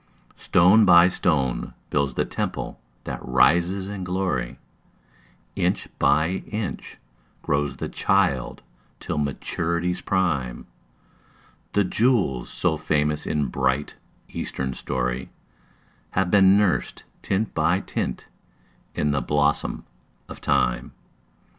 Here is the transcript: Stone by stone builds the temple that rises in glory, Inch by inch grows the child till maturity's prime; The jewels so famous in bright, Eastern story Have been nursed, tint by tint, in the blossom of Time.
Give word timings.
Stone 0.37 0.83
by 0.83 1.09
stone 1.09 1.75
builds 1.91 2.15
the 2.15 2.25
temple 2.25 2.81
that 3.03 3.23
rises 3.23 3.87
in 3.87 4.03
glory, 4.03 4.57
Inch 5.55 5.87
by 5.99 6.41
inch 6.47 6.97
grows 7.43 7.75
the 7.75 7.87
child 7.87 8.63
till 8.99 9.19
maturity's 9.19 10.01
prime; 10.01 10.65
The 11.73 11.83
jewels 11.83 12.49
so 12.49 12.77
famous 12.77 13.27
in 13.27 13.49
bright, 13.49 13.93
Eastern 14.29 14.73
story 14.73 15.29
Have 16.17 16.31
been 16.31 16.57
nursed, 16.57 17.03
tint 17.21 17.53
by 17.53 17.79
tint, 17.79 18.27
in 18.95 19.11
the 19.11 19.21
blossom 19.21 19.85
of 20.27 20.41
Time. 20.41 20.93